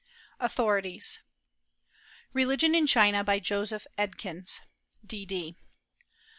AUTHORITIES. 0.39 1.19
Religion 2.33 2.73
in 2.73 2.87
China, 2.87 3.23
by 3.23 3.37
Joseph 3.37 3.85
Edkins, 3.99 4.59
D.D. 5.05 5.55